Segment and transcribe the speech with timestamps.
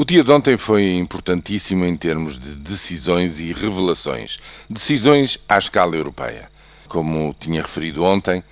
[0.00, 4.38] O dia de ontem foi importantíssimo em termos de decisões e revelações.
[4.66, 6.50] Decisões à escala europeia.
[6.88, 8.42] Como tinha referido ontem,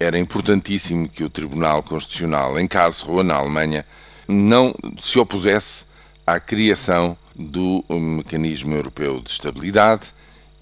[0.00, 3.86] era importantíssimo que o Tribunal Constitucional em Karlsruhe, na Alemanha,
[4.26, 5.86] não se opusesse
[6.26, 10.12] à criação do Mecanismo Europeu de Estabilidade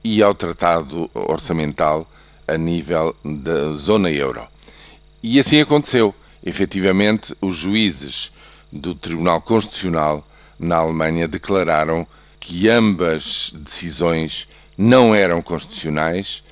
[0.04, 2.06] e ao Tratado Orçamental
[2.46, 4.46] a nível da zona euro.
[5.22, 6.14] E assim aconteceu.
[6.44, 8.30] Efetivamente, os juízes
[8.70, 10.22] do Tribunal Constitucional
[10.58, 12.06] na Alemanha declararam
[12.38, 16.42] que ambas decisões não eram constitucionais.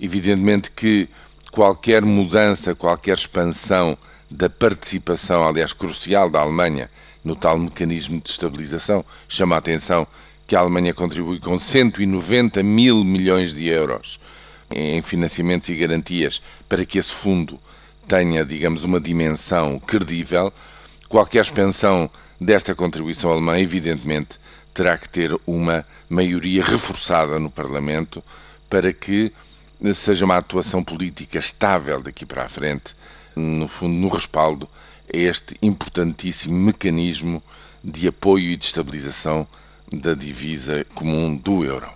[0.00, 1.08] Evidentemente que
[1.50, 3.98] qualquer mudança, qualquer expansão
[4.30, 6.90] da participação, aliás, crucial da Alemanha
[7.24, 10.06] no tal mecanismo de estabilização, chama a atenção
[10.46, 14.18] que a Alemanha contribui com 190 mil milhões de euros
[14.74, 17.58] em financiamentos e garantias para que esse fundo
[18.06, 20.52] tenha, digamos, uma dimensão credível.
[21.08, 24.38] Qualquer expansão desta contribuição alemã, evidentemente,
[24.72, 28.22] terá que ter uma maioria reforçada no Parlamento
[28.68, 29.32] para que
[29.94, 32.94] seja uma atuação política estável daqui para a frente,
[33.36, 34.68] no fundo, no respaldo
[35.12, 37.42] a este importantíssimo mecanismo
[37.82, 39.46] de apoio e de estabilização
[39.92, 41.88] da divisa comum do euro.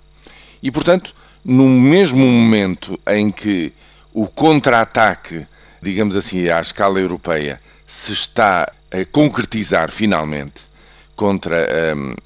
[0.63, 3.73] E, portanto, no mesmo momento em que
[4.13, 5.47] o contra-ataque,
[5.81, 7.61] digamos assim, à escala europeia,
[7.95, 10.65] se está a concretizar finalmente
[11.15, 11.57] contra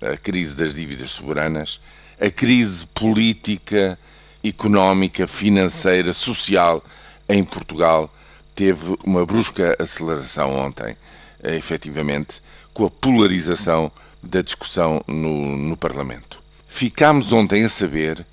[0.02, 1.78] a, a crise das dívidas soberanas,
[2.18, 3.98] a crise política,
[4.42, 6.82] económica, financeira, social
[7.28, 8.12] em Portugal
[8.54, 10.96] teve uma brusca aceleração ontem,
[11.44, 16.42] eh, efetivamente, com a polarização da discussão no, no Parlamento.
[16.66, 18.26] Ficámos ontem a saber,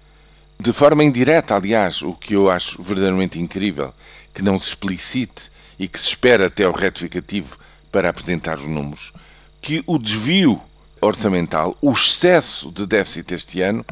[0.60, 3.94] de forma indireta, aliás, o que eu acho verdadeiramente incrível,
[4.36, 7.58] que não se explicite e que se espera até o retificativo
[7.92, 9.14] para apresentar os números,
[9.62, 10.62] que o desvio
[11.02, 13.86] orçamental, o excesso de déficit este ano,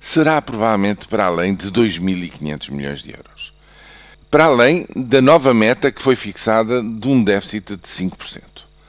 [0.00, 3.52] será provavelmente para além de 2.500 milhões de euros.
[4.30, 8.42] Para além da nova meta que foi fixada de um déficit de 5%.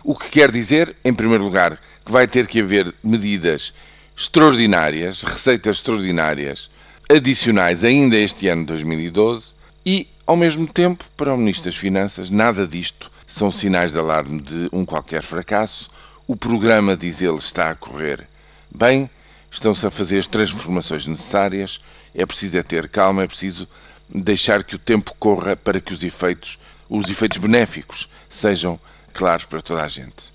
[0.03, 3.73] O que quer dizer, em primeiro lugar, que vai ter que haver medidas
[4.15, 6.69] extraordinárias, receitas extraordinárias,
[7.09, 9.53] adicionais ainda este ano 2012
[9.85, 14.39] e, ao mesmo tempo, para o Ministro das Finanças, nada disto são sinais de alarme
[14.41, 15.89] de um qualquer fracasso.
[16.25, 18.25] O programa, diz ele, está a correr
[18.73, 19.09] bem,
[19.51, 21.81] estão-se a fazer as transformações necessárias,
[22.15, 23.67] é preciso é ter calma, é preciso
[24.07, 26.57] deixar que o tempo corra para que os efeitos,
[26.89, 28.79] os efeitos benéficos sejam
[29.13, 30.31] claros para toda a gente.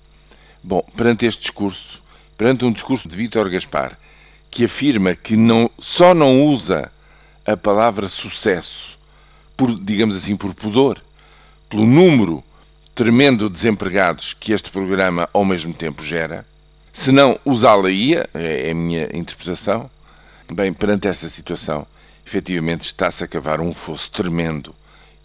[0.61, 2.03] Bom, perante este discurso,
[2.37, 3.97] perante um discurso de Vítor Gaspar,
[4.51, 6.91] que afirma que não, só não usa
[7.43, 8.96] a palavra sucesso
[9.57, 11.03] por, digamos assim, por pudor,
[11.67, 12.43] pelo número
[12.93, 16.45] tremendo desempregados que este programa ao mesmo tempo gera,
[16.93, 19.89] se não usá-la-ia, é, é a minha interpretação,
[20.51, 21.85] bem, perante esta situação,
[22.25, 24.73] efetivamente está-se a cavar um fosso tremendo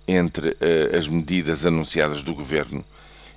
[0.07, 2.85] entre uh, as medidas anunciadas do governo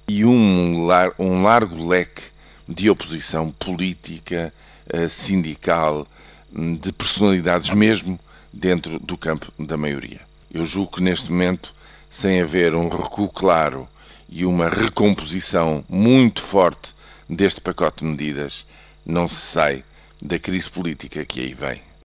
[0.07, 2.23] e um, lar um largo leque
[2.67, 4.53] de oposição política,
[4.93, 6.07] uh, sindical,
[6.51, 8.19] de personalidades mesmo
[8.51, 10.21] dentro do campo da maioria.
[10.55, 11.75] Eu julgo que neste momento,
[12.09, 13.89] sem haver um recuo claro
[14.29, 16.95] e uma recomposição muito forte
[17.29, 18.65] deste pacote de medidas,
[19.05, 19.83] não se sai
[20.21, 21.84] da crise política que aí vem.